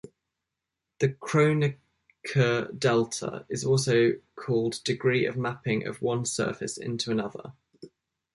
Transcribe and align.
The 0.97 1.09
Kronecker 1.09 2.75
delta 2.79 3.45
is 3.49 3.63
also 3.63 4.13
called 4.35 4.83
degree 4.83 5.27
of 5.27 5.37
mapping 5.37 5.85
of 5.85 6.01
one 6.01 6.25
surface 6.25 6.75
into 6.79 7.11
another. 7.11 7.53